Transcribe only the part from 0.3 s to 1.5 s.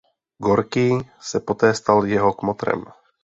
Gorkij se